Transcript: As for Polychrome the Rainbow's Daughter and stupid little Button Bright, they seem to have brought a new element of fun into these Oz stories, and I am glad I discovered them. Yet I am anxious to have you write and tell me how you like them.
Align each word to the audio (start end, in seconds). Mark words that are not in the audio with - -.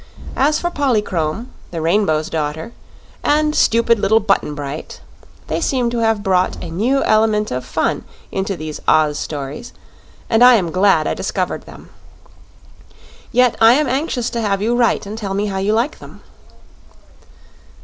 As 0.35 0.57
for 0.57 0.71
Polychrome 0.71 1.51
the 1.69 1.79
Rainbow's 1.79 2.27
Daughter 2.27 2.71
and 3.23 3.55
stupid 3.55 3.99
little 3.99 4.19
Button 4.19 4.55
Bright, 4.55 4.99
they 5.45 5.61
seem 5.61 5.91
to 5.91 5.99
have 5.99 6.23
brought 6.23 6.55
a 6.55 6.71
new 6.71 7.03
element 7.03 7.51
of 7.51 7.63
fun 7.63 8.03
into 8.31 8.57
these 8.57 8.79
Oz 8.87 9.19
stories, 9.19 9.73
and 10.27 10.43
I 10.43 10.55
am 10.55 10.71
glad 10.71 11.05
I 11.05 11.13
discovered 11.13 11.67
them. 11.67 11.91
Yet 13.31 13.55
I 13.61 13.73
am 13.73 13.87
anxious 13.87 14.31
to 14.31 14.41
have 14.41 14.59
you 14.59 14.75
write 14.75 15.05
and 15.05 15.19
tell 15.19 15.35
me 15.35 15.45
how 15.45 15.59
you 15.59 15.71
like 15.73 15.99
them. 15.99 16.21